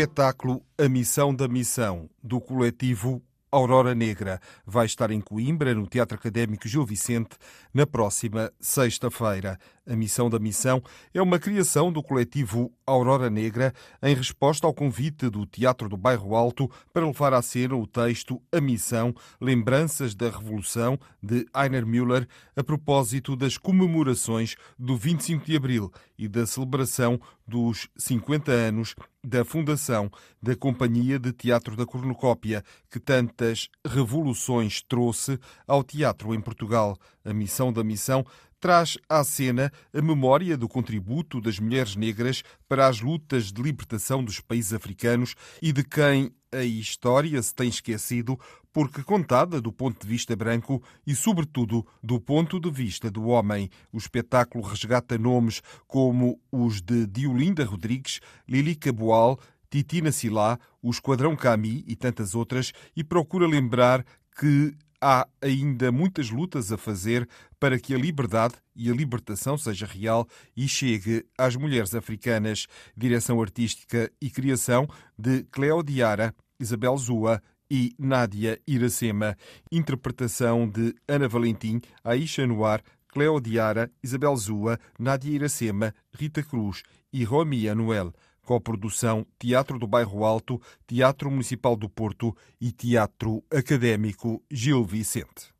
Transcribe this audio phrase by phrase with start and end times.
[0.00, 3.22] espetáculo A Missão da Missão, do coletivo
[3.52, 7.36] Aurora Negra, vai estar em Coimbra, no Teatro Académico Gil Vicente,
[7.74, 9.58] na próxima sexta-feira.
[9.88, 13.72] A Missão da Missão é uma criação do coletivo Aurora Negra
[14.02, 18.42] em resposta ao convite do Teatro do Bairro Alto para levar à cena o texto
[18.52, 25.56] A Missão, Lembranças da Revolução, de Heiner Müller, a propósito das comemorações do 25 de
[25.56, 28.94] Abril e da celebração dos 50 anos
[29.24, 30.10] da fundação
[30.42, 36.96] da Companhia de Teatro da Cornucópia, que tantas revoluções trouxe ao teatro em Portugal.
[37.24, 38.24] A Missão da Missão
[38.60, 44.22] traz à cena a memória do contributo das mulheres negras para as lutas de libertação
[44.22, 48.38] dos países africanos e de quem a história se tem esquecido
[48.72, 53.68] porque contada do ponto de vista branco e, sobretudo, do ponto de vista do homem.
[53.92, 59.38] O espetáculo resgata nomes como os de Diolinda Rodrigues, Lili Caboal,
[59.70, 64.04] Titina Silá, o Esquadrão Cami e tantas outras e procura lembrar
[64.38, 67.28] que há ainda muitas lutas a fazer
[67.58, 72.66] para que a liberdade e a libertação seja real e chegue às mulheres africanas.
[72.96, 74.88] Direção artística e criação
[75.18, 79.36] de Cleo Diara, Isabel Zua e Nádia Iracema.
[79.70, 86.82] Interpretação de Ana Valentim, Aisha Noir, Cleo Diara, Isabel Zua, Nádia Iracema, Rita Cruz
[87.12, 88.12] e Romi Anuel.
[88.50, 95.54] Coprodução Teatro do Bairro Alto, Teatro Municipal do Porto e Teatro Académico Gil Vicente.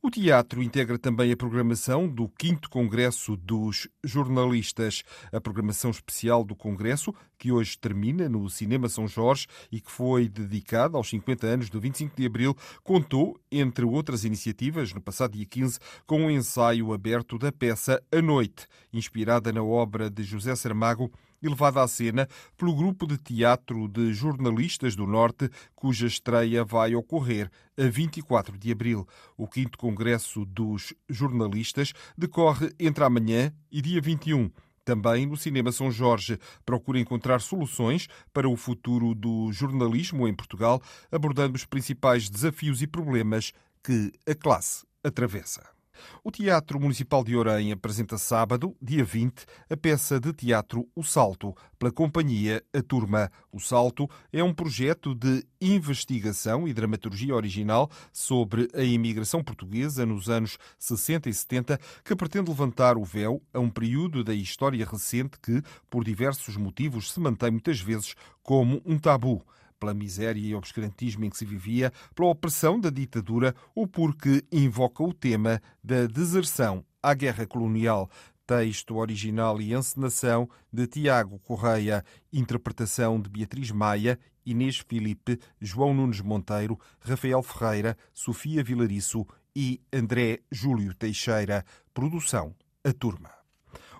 [0.00, 5.02] O teatro integra também a programação do 5 Congresso dos Jornalistas.
[5.30, 10.26] A programação especial do Congresso, que hoje termina no Cinema São Jorge e que foi
[10.26, 15.44] dedicada aos 50 anos do 25 de Abril, contou, entre outras iniciativas, no passado dia
[15.44, 21.12] 15, com um ensaio aberto da peça A Noite, inspirada na obra de José Saramago
[21.42, 26.94] e levada à cena pelo grupo de teatro de jornalistas do Norte, cuja estreia vai
[26.94, 29.06] ocorrer a 24 de abril.
[29.36, 34.50] O 5 Congresso dos Jornalistas decorre entre amanhã e dia 21.
[34.84, 40.80] Também no Cinema São Jorge procura encontrar soluções para o futuro do jornalismo em Portugal,
[41.10, 45.75] abordando os principais desafios e problemas que a classe atravessa.
[46.22, 51.54] O Teatro Municipal de Orem apresenta sábado, dia 20, a peça de teatro O Salto,
[51.78, 53.30] pela companhia A Turma.
[53.52, 60.28] O Salto é um projeto de investigação e dramaturgia original sobre a imigração portuguesa nos
[60.28, 65.38] anos 60 e 70, que pretende levantar o véu a um período da história recente
[65.40, 69.44] que, por diversos motivos, se mantém muitas vezes como um tabu
[69.78, 75.02] pela miséria e obscurantismo em que se vivia, pela opressão da ditadura ou porque invoca
[75.02, 78.10] o tema da deserção à guerra colonial.
[78.46, 86.20] Texto original e encenação de Tiago Correia, interpretação de Beatriz Maia, Inês Filipe, João Nunes
[86.20, 91.64] Monteiro, Rafael Ferreira, Sofia Vilariço e André Júlio Teixeira.
[91.92, 92.54] Produção
[92.84, 93.35] A Turma.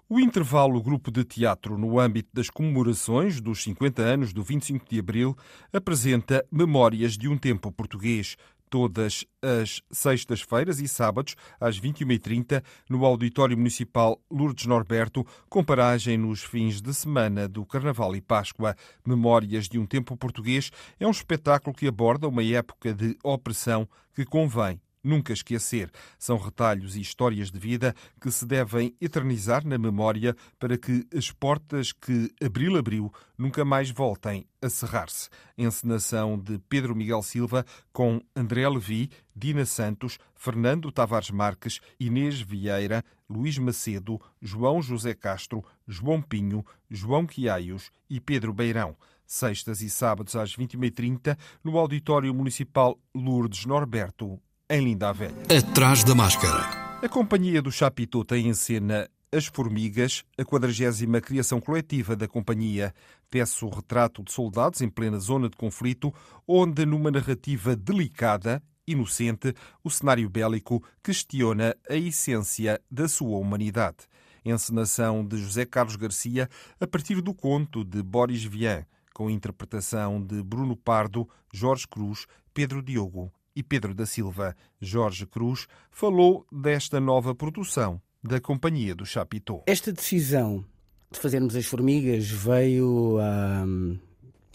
[0.08, 5.00] O intervalo grupo de teatro no âmbito das comemorações dos 50 anos do 25 de
[5.00, 5.36] Abril
[5.72, 8.36] apresenta Memórias de um Tempo Português,
[8.70, 16.40] todas as sextas-feiras e sábados, às 21h30, no Auditório Municipal Lourdes Norberto, com paragem nos
[16.44, 18.76] fins de semana do Carnaval e Páscoa.
[19.04, 24.24] Memórias de um Tempo Português é um espetáculo que aborda uma época de opressão que
[24.24, 25.90] convém nunca esquecer.
[26.18, 31.30] São retalhos e histórias de vida que se devem eternizar na memória para que as
[31.30, 35.28] portas que Abril abriu nunca mais voltem a cerrar-se.
[35.56, 43.04] Encenação de Pedro Miguel Silva com André Levi, Dina Santos, Fernando Tavares Marques, Inês Vieira,
[43.28, 48.96] Luís Macedo, João José Castro, João Pinho, João Quiaios e Pedro Beirão
[49.26, 55.36] sextas e sábados às 21h30, no Auditório Municipal Lourdes Norberto, em Linda a Velha.
[55.56, 56.98] Atrás da máscara.
[57.02, 62.92] A Companhia do Chapitão tem em cena As Formigas, a quadragésima criação coletiva da companhia.
[63.30, 66.12] Tece o retrato de soldados em plena zona de conflito,
[66.48, 69.54] onde, numa narrativa delicada inocente,
[69.84, 73.98] o cenário bélico questiona a essência da sua humanidade.
[74.44, 76.48] Encenação de José Carlos Garcia
[76.80, 82.82] a partir do conto de Boris Vian, com interpretação de Bruno Pardo, Jorge Cruz, Pedro
[82.82, 84.54] Diogo e Pedro da Silva.
[84.80, 89.62] Jorge Cruz falou desta nova produção da Companhia do Chapitão.
[89.66, 90.64] Esta decisão
[91.10, 93.64] de fazermos as formigas veio a.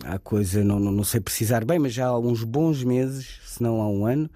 [0.04, 3.80] Há coisa, não, não sei precisar bem, mas já há alguns bons meses, se não
[3.80, 4.28] há um ano,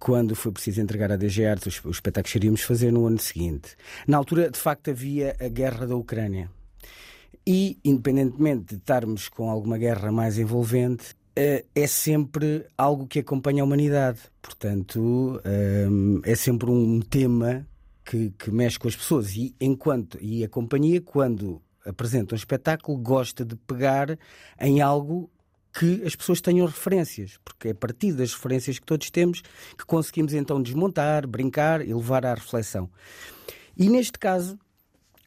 [0.00, 3.20] quando foi preciso entregar a DG Arte os, os espetáculos que iríamos fazer no ano
[3.20, 3.76] seguinte.
[4.04, 6.50] Na altura, de facto, havia a guerra da Ucrânia.
[7.46, 11.14] E, independentemente de estarmos com alguma guerra mais envolvente,
[11.74, 14.20] é sempre algo que acompanha a humanidade.
[14.42, 15.86] Portanto, eh,
[16.24, 17.66] é sempre um tema
[18.04, 19.34] que, que mexe com as pessoas.
[19.36, 24.18] E enquanto e a companhia, quando apresenta um espetáculo, gosta de pegar
[24.60, 25.30] em algo
[25.72, 29.40] que as pessoas tenham referências, porque é a partir das referências que todos temos
[29.78, 32.90] que conseguimos então desmontar, brincar e levar à reflexão.
[33.76, 34.58] E neste caso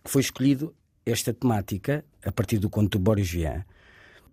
[0.04, 0.76] foi escolhido
[1.06, 3.66] esta temática a partir do conto do Boris Vian.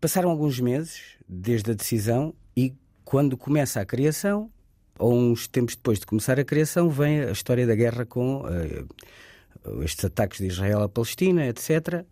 [0.00, 2.74] Passaram alguns meses desde a decisão e
[3.04, 4.50] quando começa a criação,
[4.98, 9.82] ou uns tempos depois de começar a criação, vem a história da guerra com uh,
[9.82, 12.04] estes ataques de Israel à Palestina, etc.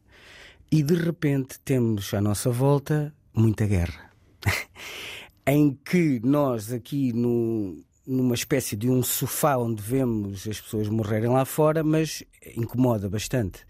[0.70, 4.10] E de repente temos à nossa volta muita guerra.
[5.46, 11.30] em que nós aqui no, numa espécie de um sofá onde vemos as pessoas morrerem
[11.30, 12.22] lá fora, mas
[12.54, 13.66] incomoda bastante.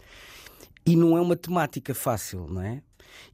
[0.85, 2.81] E não é uma temática fácil, não é?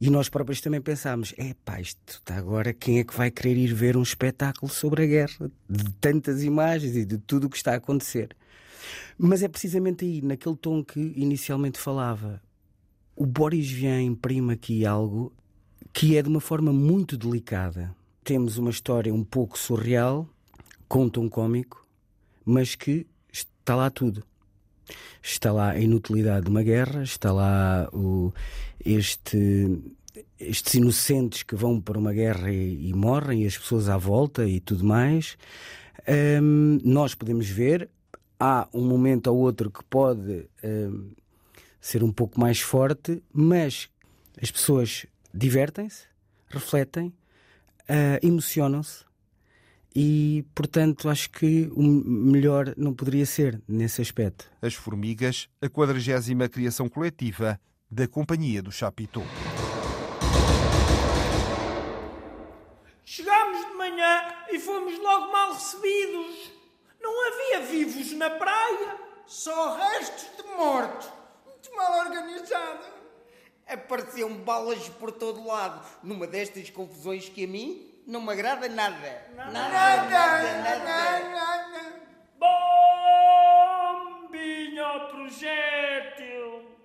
[0.00, 3.56] E nós próprios também pensámos: é pá, isto está agora, quem é que vai querer
[3.56, 5.50] ir ver um espetáculo sobre a guerra?
[5.68, 8.36] De tantas imagens e de tudo o que está a acontecer.
[9.18, 12.40] Mas é precisamente aí, naquele tom que inicialmente falava.
[13.14, 15.32] O Boris Vian imprime aqui algo
[15.92, 17.94] que é de uma forma muito delicada.
[18.22, 20.28] Temos uma história um pouco surreal,
[20.86, 21.86] com um tom cómico,
[22.44, 24.22] mas que está lá tudo.
[25.22, 28.32] Está lá a inutilidade de uma guerra, está lá o,
[28.86, 29.82] este,
[30.38, 34.46] estes inocentes que vão para uma guerra e, e, morrem, e as pessoas à volta
[34.46, 35.36] e tudo mais.
[36.40, 37.90] Um, nós podemos ver,
[38.38, 41.10] há um momento ou outro que pode um,
[41.80, 43.88] ser um pouco mais forte, mas
[44.40, 45.04] as pessoas
[45.34, 46.04] divertem-se,
[46.48, 49.04] refletem, uh, emocionam-se
[49.94, 54.48] e, portanto, acho que o melhor não poderia ser nesse aspecto.
[54.62, 57.58] As Formigas, a quadragésima criação coletiva
[57.90, 59.22] da Companhia do Chapitão.
[63.04, 66.50] Chegámos de manhã e fomos logo mal recebidos.
[67.00, 68.98] Não havia vivos na praia.
[69.26, 71.08] Só restos de mortos.
[71.44, 72.84] Muito mal organizado.
[73.66, 79.30] Apareciam balas por todo lado, numa destas confusões que a mim não me agrada nada.
[79.34, 80.84] Nada, nada, nada.
[80.84, 82.02] nada, nada.
[84.18, 86.75] Bombinha projétil.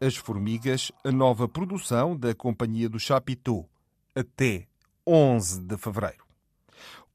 [0.00, 3.66] As Formigas, a nova produção da Companhia do Chapitão,
[4.14, 4.66] até
[5.06, 6.26] 11 de fevereiro.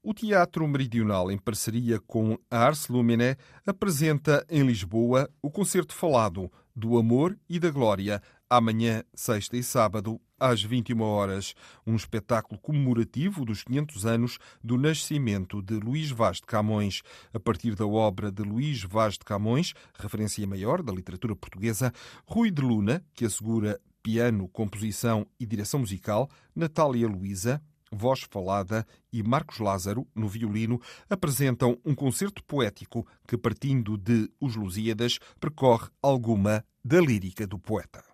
[0.02, 6.50] O Teatro Meridional, em parceria com a Ars Lumine, apresenta em Lisboa o concerto falado
[6.74, 8.20] do Amor e da Glória,
[8.50, 11.54] amanhã, sexta e sábado, às 21 horas,
[11.86, 17.02] um espetáculo comemorativo dos 500 anos do nascimento de Luís Vaz de Camões,
[17.32, 21.92] a partir da obra de Luís Vaz de Camões, referência maior da literatura portuguesa,
[22.26, 27.62] Rui de Luna, que assegura piano, composição e direção musical, Natália Luísa,
[27.92, 34.56] voz falada e Marcos Lázaro, no violino, apresentam um concerto poético que, partindo de Os
[34.56, 38.11] Lusíadas, percorre alguma da lírica do poeta.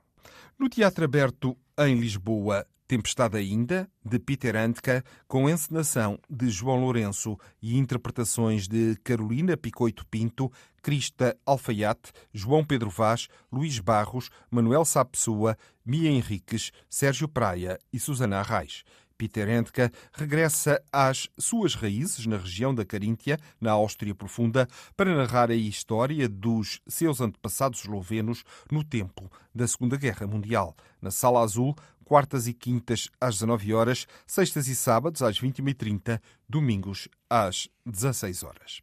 [0.58, 7.38] No Teatro Aberto, em Lisboa, Tempestade Ainda, de Peter Handke, com encenação de João Lourenço
[7.62, 10.50] e interpretações de Carolina Picoito Pinto,
[10.82, 18.40] Crista Alfaiate, João Pedro Vaz, Luís Barros, Manuel Sapessoa, Mia Henriques, Sérgio Praia e Susana
[18.40, 18.82] Arraes.
[19.18, 25.50] Peter Handke regressa às suas raízes na região da Caríntia, na Áustria Profunda, para narrar
[25.50, 30.76] a história dos seus antepassados eslovenos no tempo da Segunda Guerra Mundial.
[31.02, 37.08] Na Sala Azul, quartas e quintas às 19 horas, sextas e sábados às 21h30, domingos
[37.28, 38.80] às 16 horas.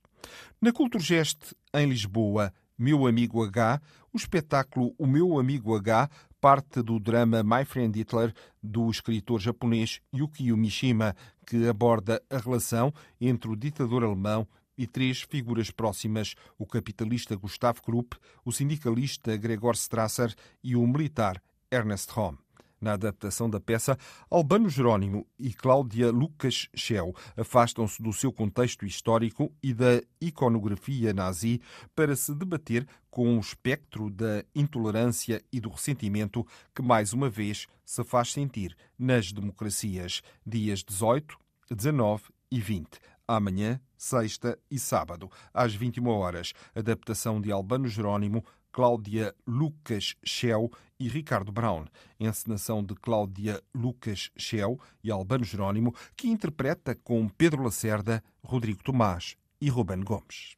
[0.62, 3.82] Na Culturgest, em Lisboa, Meu Amigo H,
[4.14, 6.10] o espetáculo O Meu Amigo H
[6.46, 12.94] parte do drama My Friend Hitler, do escritor japonês Yukio Mishima, que aborda a relação
[13.20, 14.48] entre o ditador alemão
[14.78, 21.42] e três figuras próximas: o capitalista Gustav Krupp, o sindicalista Gregor Strasser e o militar
[21.72, 22.38] Ernest Röhm.
[22.80, 23.98] Na adaptação da peça,
[24.30, 31.62] Albano Jerónimo e Cláudia Lucas Schell afastam-se do seu contexto histórico e da iconografia nazi
[31.96, 37.66] para se debater com o espectro da intolerância e do ressentimento que, mais uma vez,
[37.86, 40.22] se faz sentir nas democracias.
[40.46, 41.38] Dias 18,
[41.72, 42.88] 19 e 20.
[43.28, 46.54] Amanhã, sexta e sábado, às 21 horas.
[46.76, 51.86] Adaptação de Albano Jerónimo, Cláudia Lucas Schell e Ricardo Brown.
[52.20, 59.38] Encenação de Cláudia Lucas Schell e Albano Jerónimo, que interpreta com Pedro Lacerda, Rodrigo Tomás
[59.62, 60.58] e Ruben Gomes.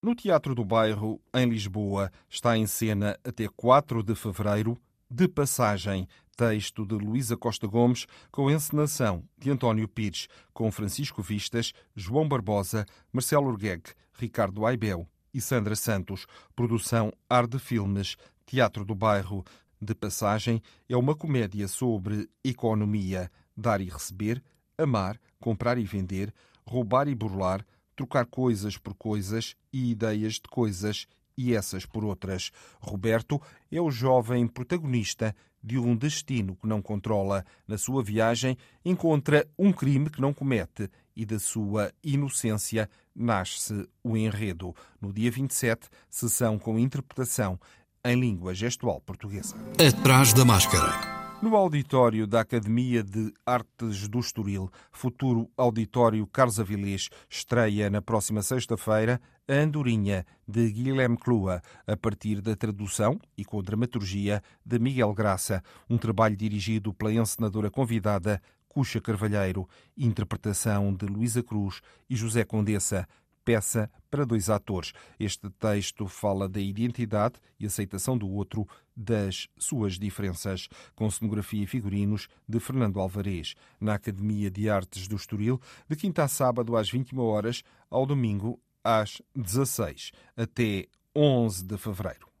[0.00, 4.80] No Teatro do Bairro, em Lisboa, está em cena até 4 de fevereiro
[5.10, 11.74] De Passagem, texto de Luísa Costa Gomes, com encenação de António Pires, com Francisco Vistas,
[11.94, 16.26] João Barbosa, Marcelo Urguegue, Ricardo Aibel e Sandra Santos.
[16.54, 19.44] Produção Ar de Filmes, Teatro do Bairro.
[19.80, 24.42] De Passagem é uma comédia sobre economia, dar e receber,
[24.78, 26.32] amar, comprar e vender,
[26.64, 32.50] roubar e burlar, trocar coisas por coisas e ideias de coisas e essas por outras.
[32.80, 37.44] Roberto é o jovem protagonista de um destino que não controla.
[37.66, 44.16] Na sua viagem, encontra um crime que não comete e da sua inocência nasce o
[44.16, 44.74] enredo.
[45.00, 47.58] No dia 27, sessão com interpretação
[48.04, 49.54] em língua gestual portuguesa.
[49.78, 51.21] Atrás da máscara.
[51.42, 58.42] No auditório da Academia de Artes do Estoril, futuro auditório Carlos Avilés, estreia na próxima
[58.42, 65.12] sexta-feira a Andorinha, de Guilherme Clua, a partir da tradução e com dramaturgia de Miguel
[65.12, 72.44] Graça, um trabalho dirigido pela encenadora convidada Cuxa Carvalheiro, interpretação de Luísa Cruz e José
[72.44, 73.08] Condessa,
[73.44, 74.92] peça para dois atores.
[75.18, 81.66] Este texto fala da identidade e aceitação do outro, das suas diferenças, com cenografia e
[81.66, 86.90] figurinos de Fernando Alvarez, na Academia de Artes do Estoril, de quinta a sábado às
[86.90, 92.32] 21 horas, ao domingo às 16, até 11 de fevereiro.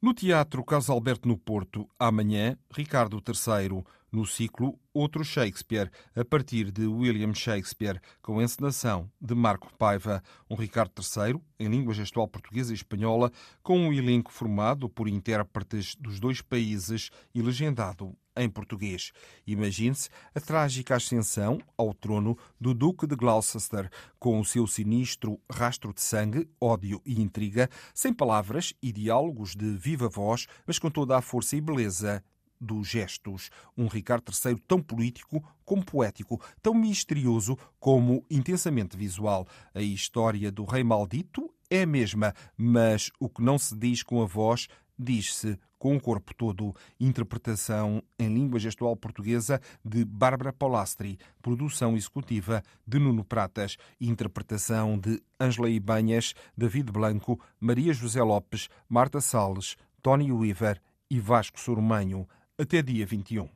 [0.00, 6.72] No Teatro Carlos Alberto no Porto, amanhã, Ricardo III, no ciclo Outro Shakespeare, a partir
[6.72, 12.72] de William Shakespeare, com encenação de Marco Paiva, um Ricardo III, em língua gestual portuguesa
[12.72, 13.30] e espanhola,
[13.62, 19.12] com um elenco formado por intérpretes dos dois países e legendado em português.
[19.46, 25.92] Imagine-se a trágica ascensão ao trono do Duque de Gloucester, com o seu sinistro rastro
[25.92, 31.16] de sangue, ódio e intriga, sem palavras e diálogos de viva voz, mas com toda
[31.16, 32.22] a força e beleza
[32.60, 33.50] dos gestos.
[33.76, 39.46] Um Ricardo III tão político como poético, tão misterioso como intensamente visual.
[39.74, 44.22] A história do Rei Maldito é a mesma, mas o que não se diz com
[44.22, 46.74] a voz diz-se com o corpo todo.
[46.98, 51.18] Interpretação em língua gestual portuguesa de Bárbara Polastri.
[51.40, 53.76] Produção executiva de Nuno Pratas.
[54.00, 61.60] Interpretação de Ângela Ibanhas, David Blanco, Maria José Lopes, Marta Salles, Tony Weaver e Vasco
[61.60, 62.26] Sormanho
[62.58, 63.48] até dia 21.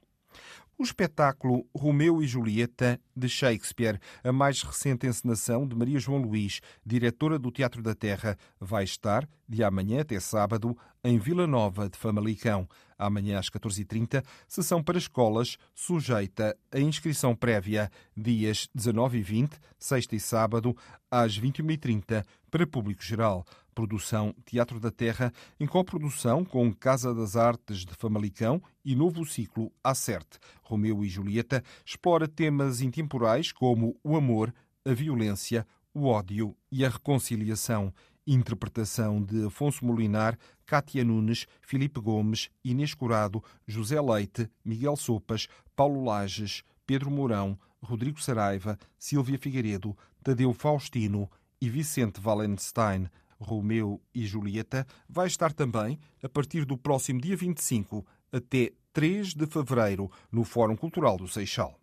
[0.78, 6.60] O espetáculo Romeu e Julieta, de Shakespeare, a mais recente encenação de Maria João Luís,
[6.84, 11.98] diretora do Teatro da Terra, vai estar, de amanhã até sábado, em Vila Nova de
[11.98, 12.68] Famalicão.
[12.98, 20.16] Amanhã às 14h30, sessão para escolas, sujeita a inscrição prévia, dias 19 e 20, sexta
[20.16, 20.76] e sábado,
[21.10, 23.44] às 21h30, para público geral.
[23.74, 29.72] Produção Teatro da Terra, em coprodução com Casa das Artes de Famalicão e novo ciclo
[29.82, 30.38] Acerte.
[30.62, 36.88] Romeu e Julieta explora temas intemporais como o amor, a violência, o ódio e a
[36.88, 37.92] reconciliação.
[38.26, 46.04] Interpretação de Afonso Molinar, Cátia Nunes, Filipe Gomes, Inês Curado, José Leite, Miguel Sopas, Paulo
[46.04, 51.28] Lages, Pedro Mourão, Rodrigo Saraiva, Silvia Figueiredo, Tadeu Faustino
[51.60, 53.08] e Vicente Wallenstein.
[53.42, 59.46] Romeu e Julieta vai estar também a partir do próximo dia 25 até 3 de
[59.46, 61.78] fevereiro no Fórum Cultural do Seixal.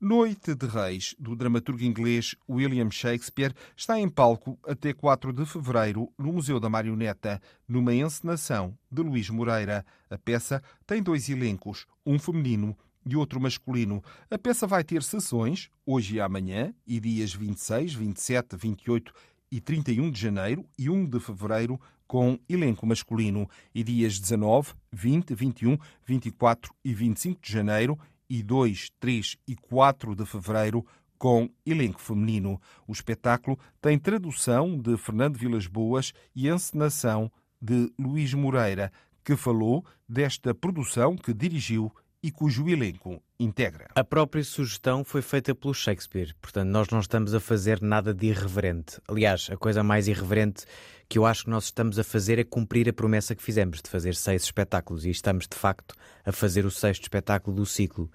[0.00, 6.12] Noite de Reis, do dramaturgo inglês William Shakespeare, está em palco até 4 de fevereiro
[6.18, 9.86] no Museu da Marioneta, numa encenação de Luís Moreira.
[10.10, 12.76] A peça tem dois elencos, um feminino
[13.06, 14.02] e outro masculino.
[14.30, 19.12] A peça vai ter sessões, hoje e amanhã, e dias 26, 27, 28
[19.54, 25.32] e 31 de janeiro e 1 de fevereiro com elenco masculino e dias 19, 20,
[25.32, 27.96] 21, 24 e 25 de janeiro
[28.28, 30.84] e 2, 3 e 4 de fevereiro
[31.16, 32.60] com elenco feminino.
[32.84, 37.30] O espetáculo tem tradução de Fernando Vilas Boas e encenação
[37.62, 38.90] de Luís Moreira,
[39.24, 41.94] que falou desta produção que dirigiu
[42.24, 43.88] e cujo elenco integra.
[43.94, 48.28] A própria sugestão foi feita pelo Shakespeare, portanto, nós não estamos a fazer nada de
[48.28, 48.98] irreverente.
[49.06, 50.64] Aliás, a coisa mais irreverente
[51.08, 53.90] que eu acho que nós estamos a fazer é cumprir a promessa que fizemos de
[53.90, 55.94] fazer seis espetáculos e estamos de facto
[56.24, 58.10] a fazer o sexto espetáculo do ciclo.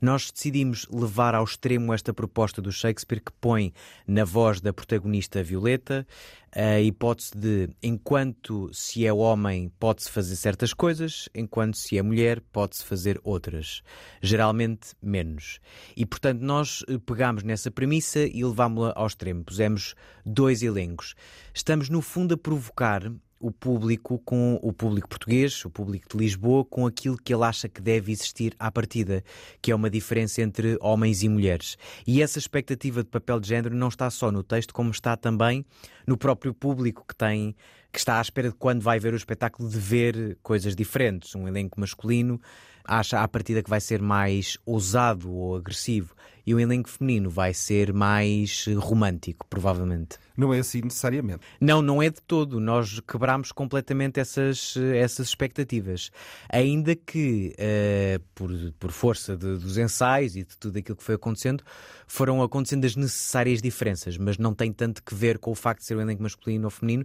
[0.00, 3.72] Nós decidimos levar ao extremo esta proposta do Shakespeare que põe
[4.06, 6.06] na voz da protagonista Violeta
[6.54, 12.42] a hipótese de enquanto se é homem pode-se fazer certas coisas, enquanto se é mulher
[12.52, 13.82] pode-se fazer outras.
[14.20, 15.60] Geralmente menos.
[15.96, 19.42] E portanto nós eh, pegámos nessa premissa e levámos-la ao extremo.
[19.44, 19.94] Pusemos
[20.26, 21.14] dois elencos.
[21.54, 23.10] Estamos no fundo a provocar
[23.42, 27.68] o público com o público português, o público de Lisboa, com aquilo que ele acha
[27.68, 29.24] que deve existir à partida,
[29.60, 31.76] que é uma diferença entre homens e mulheres.
[32.06, 35.66] E essa expectativa de papel de género não está só no texto, como está também
[36.06, 37.54] no próprio público que tem
[37.92, 41.34] que está à espera de quando vai ver o espetáculo de ver coisas diferentes.
[41.34, 42.40] Um elenco masculino
[42.84, 46.14] acha à partida que vai ser mais ousado ou agressivo
[46.46, 50.18] e o elenco feminino vai ser mais romântico, provavelmente.
[50.36, 51.40] Não é assim necessariamente.
[51.60, 52.58] Não, não é de todo.
[52.58, 56.10] Nós quebramos completamente essas, essas expectativas.
[56.48, 61.14] Ainda que, uh, por, por força de, dos ensaios e de tudo aquilo que foi
[61.14, 61.62] acontecendo,
[62.06, 65.86] foram acontecendo as necessárias diferenças, mas não tem tanto que ver com o facto de
[65.92, 67.04] ser um elenco masculino ou feminino,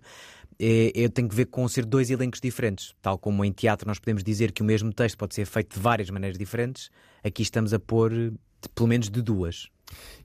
[0.59, 2.95] é, eu tenho que ver com ser dois elencos diferentes.
[3.01, 5.79] Tal como em teatro nós podemos dizer que o mesmo texto pode ser feito de
[5.79, 6.89] várias maneiras diferentes,
[7.23, 8.33] aqui estamos a pôr de,
[8.73, 9.69] pelo menos de duas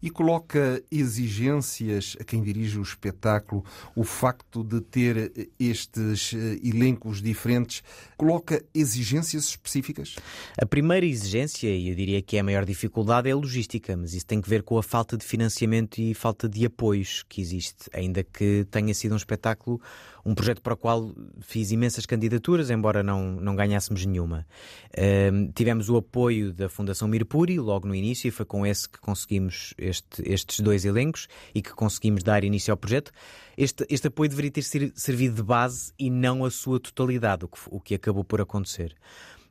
[0.02, 3.64] e coloca exigências a quem dirige o espetáculo,
[3.94, 7.82] o facto de ter estes eh, elencos diferentes,
[8.16, 10.16] coloca exigências específicas?
[10.60, 14.14] A primeira exigência, e eu diria que é a maior dificuldade, é a logística, mas
[14.14, 17.88] isso tem que ver com a falta de financiamento e falta de apoios que existe,
[17.92, 19.80] ainda que tenha sido um espetáculo
[20.24, 24.46] um projeto para o qual fiz imensas candidaturas, embora não, não ganhássemos nenhuma.
[25.54, 29.74] Tivemos o apoio da Fundação Mirpuri logo no início e foi com esse que conseguimos
[29.76, 33.10] este, estes dois elencos e que conseguimos dar início ao projeto.
[33.56, 37.58] Este, este apoio deveria ter servido de base e não a sua totalidade, o que,
[37.66, 38.94] o que acabou por acontecer.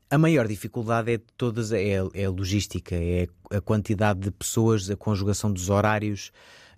[0.09, 4.95] A maior dificuldade é todas é, é a logística, é a quantidade de pessoas, a
[4.97, 6.31] conjugação dos horários,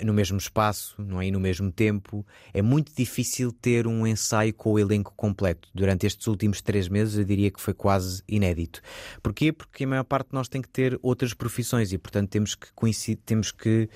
[0.04, 1.28] no mesmo espaço, não é?
[1.28, 2.26] E no mesmo tempo.
[2.54, 5.70] É muito difícil ter um ensaio com o elenco completo.
[5.74, 8.82] Durante estes últimos três meses, eu diria que foi quase inédito.
[9.22, 9.52] Porquê?
[9.52, 13.16] Porque a maior parte de nós tem que ter outras profissões e, portanto, temos que,
[13.18, 13.90] temos que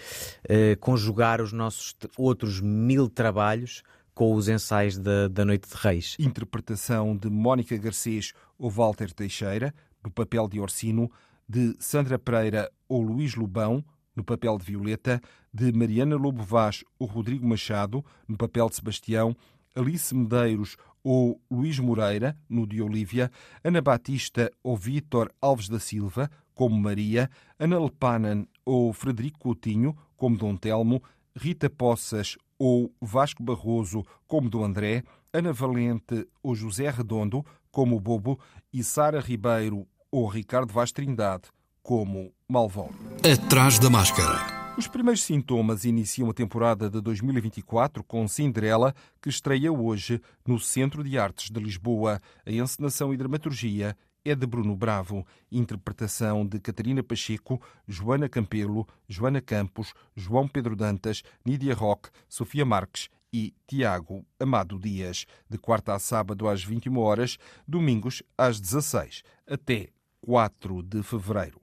[0.45, 6.15] uh, conjugar os nossos outros mil trabalhos com os ensaios da, da Noite de Reis.
[6.19, 11.11] Interpretação de Mónica Garcês ou Walter Teixeira, no papel de Orsino,
[11.47, 13.83] de Sandra Pereira ou Luís Lobão,
[14.17, 15.21] no papel de Violeta,
[15.53, 19.37] de Mariana Lobo Vaz ou Rodrigo Machado, no papel de Sebastião,
[19.75, 23.31] Alice Medeiros ou Luís Moreira, no de Olívia,
[23.63, 30.35] Ana Batista ou Vítor Alves da Silva, como Maria, Ana Lepanan ou Frederico Coutinho, como
[30.35, 31.01] Dom Telmo,
[31.35, 38.39] Rita Poças ou Vasco Barroso, como do André, Ana Valente ou José Redondo, como Bobo,
[38.73, 41.49] e Sara Ribeiro ou Ricardo Vaz Trindade,
[41.87, 42.91] como Malvol.
[43.23, 44.75] Atrás da máscara.
[44.77, 51.01] Os primeiros sintomas iniciam a temporada de 2024 com Cinderela, que estreia hoje no Centro
[51.01, 52.21] de Artes de Lisboa.
[52.45, 53.95] A encenação e dramaturgia
[54.25, 61.23] é de Bruno Bravo, interpretação de Catarina Pacheco, Joana Campelo, Joana Campos, João Pedro Dantas,
[61.45, 67.37] Nídia Roque, Sofia Marques e Tiago Amado Dias, de quarta a sábado às 21 horas,
[67.65, 69.87] domingos às 16, até
[70.19, 71.61] 4 de fevereiro.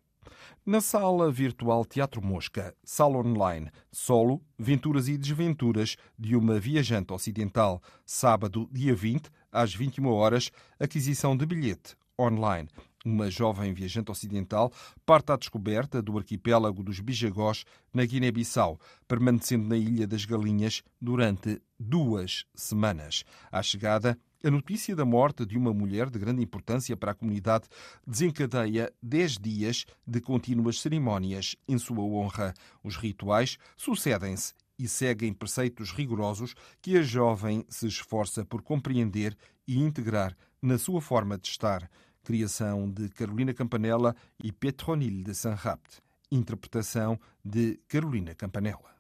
[0.65, 7.83] Na sala virtual Teatro Mosca, sala online, solo, venturas e desventuras de uma viajante ocidental,
[8.07, 12.69] sábado, dia 20, às 21 horas, aquisição de bilhete online.
[13.05, 14.73] Uma jovem viajante ocidental
[15.05, 21.61] parte à descoberta do arquipélago dos Bijagós, na Guiné-Bissau, permanecendo na Ilha das Galinhas durante
[21.79, 23.25] duas semanas.
[23.53, 27.67] À chegada, a notícia da morte de uma mulher de grande importância para a comunidade
[28.07, 32.53] desencadeia dez dias de contínuas cerimónias em sua honra.
[32.83, 39.35] Os rituais sucedem-se e seguem preceitos rigorosos que a jovem se esforça por compreender
[39.67, 41.91] e integrar na sua forma de estar.
[42.23, 46.03] Criação de Carolina Campanella e Petronil de Sanrapt.
[46.31, 48.95] Interpretação de Carolina Campanella.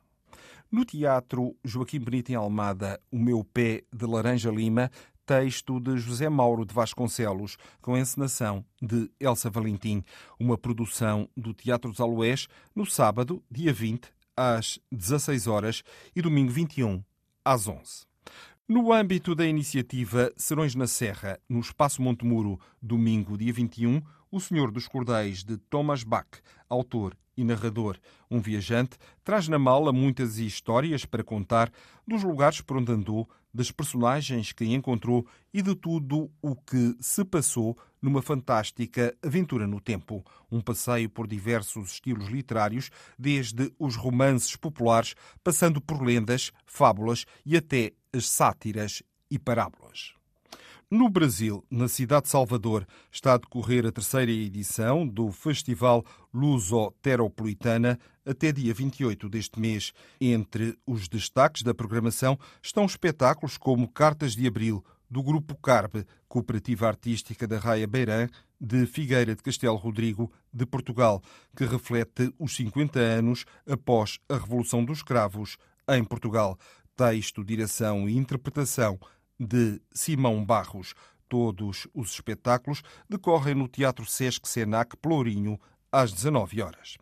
[0.70, 4.90] No teatro Joaquim Benito em Almada, O Meu Pé de Laranja Lima
[5.26, 10.02] texto de José Mauro de Vasconcelos, com encenação de Elsa Valentim,
[10.38, 15.82] uma produção do Teatro dos Aloés, no sábado, dia 20, às 16 horas
[16.14, 17.02] e domingo 21,
[17.44, 18.06] às 11.
[18.66, 24.70] No âmbito da iniciativa Serões na Serra, no Espaço Montemuro, domingo, dia 21, O Senhor
[24.70, 26.26] dos Cordéis, de Thomas Bach,
[26.68, 27.98] autor e narrador.
[28.30, 31.70] Um viajante traz na mala muitas histórias para contar
[32.06, 37.24] dos lugares por onde andou, das personagens que encontrou e de tudo o que se
[37.24, 40.24] passou numa fantástica aventura no tempo.
[40.50, 47.56] Um passeio por diversos estilos literários, desde os romances populares, passando por lendas, fábulas e
[47.56, 50.14] até as sátiras e parábolas.
[50.90, 57.98] No Brasil, na cidade de Salvador, está a decorrer a terceira edição do Festival Luso-Teropolitana
[58.24, 59.92] até dia 28 deste mês.
[60.20, 66.88] Entre os destaques da programação estão espetáculos como Cartas de Abril, do Grupo Carpe, Cooperativa
[66.88, 68.28] Artística da Raia Beirã,
[68.60, 71.22] de Figueira de Castelo Rodrigo, de Portugal,
[71.56, 75.56] que reflete os 50 anos após a Revolução dos Cravos
[75.88, 76.58] em Portugal.
[76.96, 78.98] Texto, direção e interpretação
[79.38, 80.94] de Simão Barros.
[81.28, 85.58] Todos os espetáculos decorrem no Teatro Sesc Senac Plourinho,
[85.90, 86.96] às 19 horas.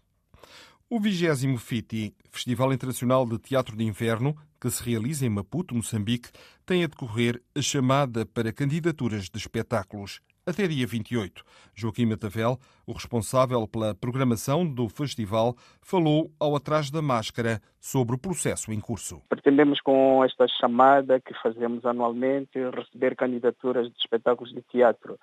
[0.95, 6.29] O 20 FITI, Festival Internacional de Teatro de Inverno, que se realiza em Maputo, Moçambique,
[6.67, 11.43] tem a decorrer a chamada para candidaturas de espetáculos até dia 28.
[11.75, 18.19] Joaquim Matavel, o responsável pela programação do festival, falou ao Atrás da Máscara sobre o
[18.19, 19.23] processo em curso.
[19.31, 25.19] Pretendemos, com esta chamada que fazemos anualmente, receber candidaturas de espetáculos de teatro.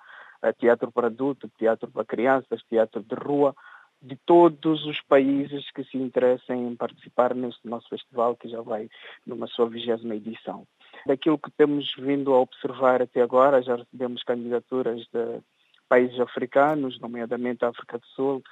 [0.58, 3.54] Teatro para adulto, teatro para crianças, teatro de rua,
[4.02, 8.88] de todos os países que se interessem em participar neste nosso festival, que já vai
[9.26, 10.66] numa sua vigésima edição.
[11.06, 15.40] Daquilo que temos vindo a observar até agora, já recebemos candidaturas de
[15.88, 18.42] países africanos, nomeadamente a África do Sul,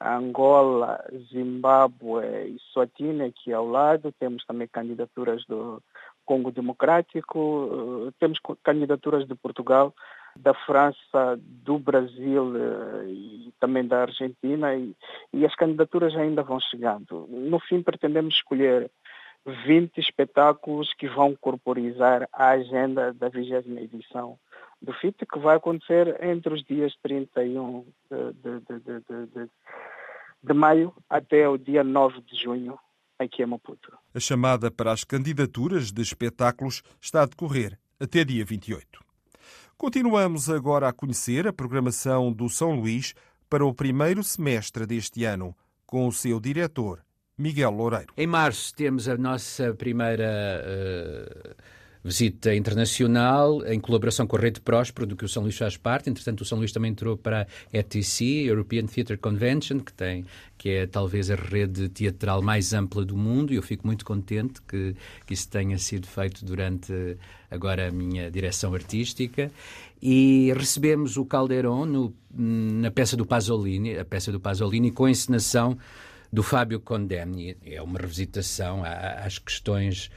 [0.00, 4.12] Angola, Zimbábue e Suatina, aqui ao lado.
[4.18, 5.82] Temos também candidaturas do
[6.24, 9.94] Congo Democrático, eh, temos candidaturas de Portugal,
[10.34, 14.94] da França, do Brasil eh, e também da Argentina e,
[15.32, 17.26] e as candidaturas ainda vão chegando.
[17.28, 18.90] No fim, pretendemos escolher
[19.46, 24.38] 20 espetáculos que vão corporizar a agenda da 20 edição
[24.82, 29.50] do FIT, que vai acontecer entre os dias 31 de, de, de, de,
[30.42, 32.78] de maio até o dia 9 de junho,
[33.18, 33.96] aqui em Maputo.
[34.14, 39.04] A chamada para as candidaturas de espetáculos está a decorrer até dia 28.
[39.76, 43.14] Continuamos agora a conhecer a programação do São Luís
[43.48, 45.54] para o primeiro semestre deste ano,
[45.86, 47.00] com o seu diretor,
[47.38, 48.12] Miguel Loureiro.
[48.16, 51.54] Em março temos a nossa primeira uh,
[52.06, 56.08] visita internacional em colaboração com a Rede Próspero, do que o São Luís faz parte.
[56.08, 60.24] Entretanto, o São Luís também entrou para a ETC, European Theatre Convention, que tem
[60.56, 64.62] que é talvez a rede teatral mais ampla do mundo, e eu fico muito contente
[64.62, 64.94] que,
[65.26, 67.16] que isso tenha sido feito durante
[67.50, 69.50] agora a minha direção artística.
[70.00, 75.10] E recebemos o Calderon no, na peça do Pasolini, a peça do Pasolini com a
[75.10, 75.76] encenação
[76.32, 77.56] do Fábio Condemni.
[77.64, 80.10] É uma revisitação às questões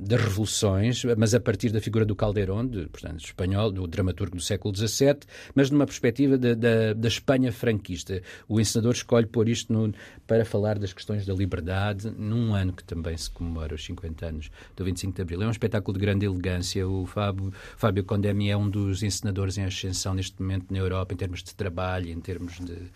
[0.00, 4.42] das revoluções, mas a partir da figura do Calderón, de, portanto, espanhol, do dramaturgo do
[4.42, 5.18] século XVII,
[5.54, 8.20] mas numa perspectiva da, da, da Espanha franquista.
[8.48, 9.94] O encenador escolhe pôr isto no,
[10.26, 14.50] para falar das questões da liberdade, num ano que também se comemora os 50 anos
[14.76, 15.42] do 25 de Abril.
[15.42, 16.86] É um espetáculo de grande elegância.
[16.86, 21.16] O Fábio, Fábio Condemi é um dos encenadores em ascensão neste momento na Europa, em
[21.16, 22.90] termos de trabalho, em termos de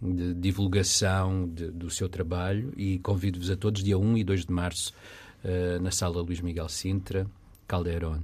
[0.00, 4.52] de divulgação de, do seu trabalho e convido-vos a todos, dia 1 e 2 de
[4.52, 4.92] março,
[5.48, 7.26] uh, na sala Luís Miguel Sintra,
[7.66, 8.20] Caldeirón.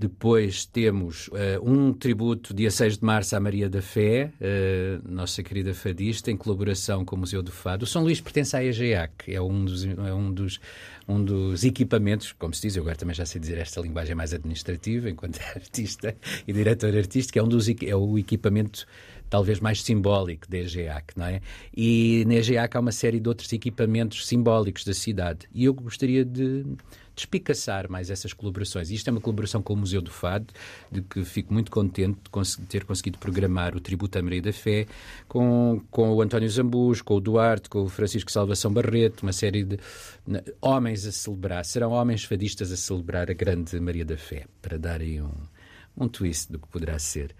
[0.00, 5.42] Depois temos uh, um tributo, dia 6 de março, à Maria da Fé, uh, nossa
[5.42, 7.84] querida fadista, em colaboração com o Museu do Fado.
[7.84, 10.58] O São Luís pertence à EGEAC, é um dos, é um dos,
[11.06, 14.32] um dos equipamentos, como se diz, eu agora também já sei dizer esta linguagem mais
[14.32, 16.16] administrativa, enquanto artista
[16.48, 18.86] e diretor artístico, é, um dos, é o equipamento
[19.30, 21.40] talvez mais simbólico da EGEAC, não é?
[21.74, 25.48] E na EGEAC há uma série de outros equipamentos simbólicos da cidade.
[25.54, 26.66] E eu gostaria de
[27.14, 28.90] despicaçar mais essas colaborações.
[28.90, 30.52] Isto é uma colaboração com o Museu do Fado,
[30.90, 34.86] de que fico muito contente de ter conseguido programar o Tributo à Maria da Fé,
[35.28, 39.64] com, com o António Zambus, com o Duarte, com o Francisco Salvação Barreto, uma série
[39.64, 39.78] de
[40.60, 41.64] homens a celebrar.
[41.64, 45.32] Serão homens fadistas a celebrar a grande Maria da Fé, para darem um,
[45.96, 47.34] um twist do que poderá ser.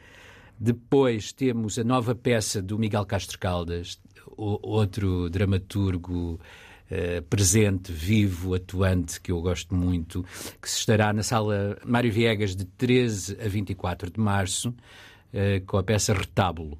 [0.62, 3.98] Depois temos a nova peça do Miguel Castro Caldas,
[4.36, 6.38] outro dramaturgo
[6.90, 10.22] uh, presente, vivo, atuante, que eu gosto muito,
[10.60, 15.78] que se estará na sala Mário Viegas de 13 a 24 de março, uh, com
[15.78, 16.78] a peça Retábulo.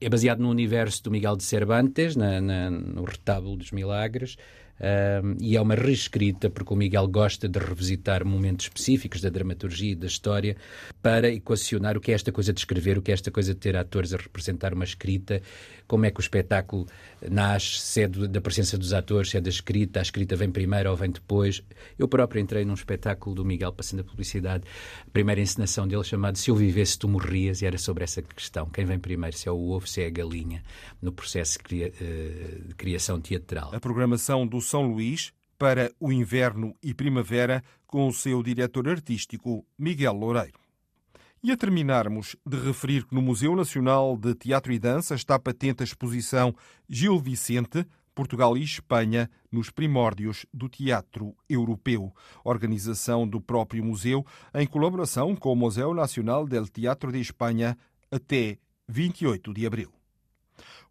[0.00, 4.36] É baseado no universo do Miguel de Cervantes, na, na, no Retábulo dos Milagres,
[4.80, 9.92] Um, e é uma reescrita, porque o Miguel gosta de revisitar momentos específicos da dramaturgia
[9.92, 10.56] e da história
[11.02, 13.60] para equacionar o que é esta coisa de escrever, o que é esta coisa de
[13.60, 15.42] ter atores a representar uma escrita,
[15.86, 16.86] como é que o espetáculo
[17.28, 20.50] nasce, se é do, da presença dos atores, se é da escrita, a escrita vem
[20.50, 21.62] primeiro ou vem depois.
[21.98, 24.64] Eu próprio entrei num espetáculo do Miguel, passando a publicidade,
[25.06, 28.66] a primeira encenação dele chamado Se Eu Vivesse, Tu Morrias, e era sobre essa questão.
[28.66, 30.62] Quem vem primeiro, se é o ovo, se é a galinha,
[31.02, 33.74] no processo de, cria, eh, de criação teatral.
[33.74, 39.66] A programação do São Luís para o inverno e primavera com o seu diretor artístico
[39.76, 40.60] Miguel Loureiro.
[41.42, 45.82] E a terminarmos de referir que no Museu Nacional de Teatro e Dança está patente
[45.82, 46.54] a exposição
[46.88, 54.68] Gil Vicente, Portugal e Espanha nos primórdios do teatro europeu, organização do próprio museu em
[54.68, 57.76] colaboração com o Museu Nacional del Teatro de Espanha
[58.08, 58.56] até
[58.86, 59.92] 28 de abril.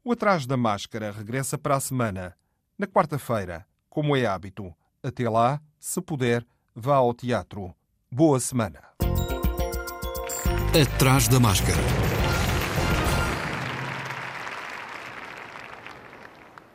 [0.04, 2.36] O Atrás da Máscara regressa para a semana,
[2.78, 4.74] na quarta-feira, como é hábito.
[5.02, 7.74] Até lá, se puder, vá ao teatro.
[8.12, 8.82] Boa semana.
[10.80, 12.09] Atrás da Máscara.